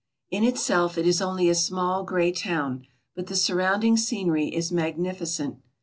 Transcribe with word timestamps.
In 0.31 0.43
itself 0.43 0.97
it 0.97 1.05
is 1.05 1.21
only 1.21 1.47
a 1.47 1.53
small 1.53 2.03
gray 2.03 2.31
town 2.31 2.87
but 3.13 3.27
the 3.27 3.35
surrounding 3.35 3.97
scenery 3.97 4.47
is 4.47 4.71
magnificent. 4.71 5.59